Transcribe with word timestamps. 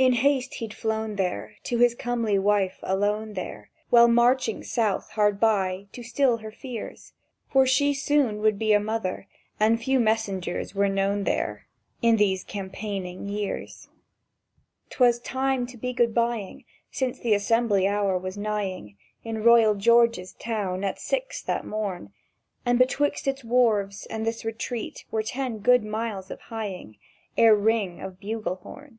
In 0.00 0.14
haste 0.14 0.54
he'd 0.54 0.72
flown 0.72 1.16
there 1.16 1.56
To 1.64 1.76
his 1.76 1.94
comely 1.94 2.38
wife 2.38 2.78
alone 2.82 3.34
there, 3.34 3.68
While 3.90 4.08
marching 4.08 4.64
south 4.64 5.10
hard 5.10 5.38
by, 5.38 5.88
to 5.92 6.02
still 6.02 6.38
her 6.38 6.50
fears, 6.50 7.12
For 7.50 7.66
she 7.66 7.92
soon 7.92 8.40
would 8.40 8.58
be 8.58 8.72
a 8.72 8.80
mother, 8.80 9.26
and 9.60 9.78
few 9.78 10.00
messengers 10.00 10.74
were 10.74 10.88
known 10.88 11.24
there 11.24 11.66
In 12.00 12.16
these 12.16 12.44
campaigning 12.44 13.28
years. 13.28 13.90
'Twas 14.88 15.18
time 15.20 15.66
to 15.66 15.76
be 15.76 15.92
Good 15.92 16.14
bying, 16.14 16.64
Since 16.90 17.18
the 17.20 17.34
assembly 17.34 17.86
hour 17.86 18.16
was 18.16 18.38
nighing 18.38 18.96
In 19.22 19.42
royal 19.44 19.74
George's 19.74 20.32
town 20.32 20.82
at 20.82 20.98
six 20.98 21.42
that 21.42 21.66
morn; 21.66 22.10
And 22.64 22.78
betwixt 22.78 23.28
its 23.28 23.44
wharves 23.44 24.06
and 24.06 24.26
this 24.26 24.46
retreat 24.46 25.04
were 25.10 25.22
ten 25.22 25.58
good 25.58 25.84
miles 25.84 26.30
of 26.30 26.40
hieing 26.48 26.96
Ere 27.36 27.54
ring 27.54 28.00
of 28.00 28.18
bugle 28.18 28.56
horn. 28.62 28.98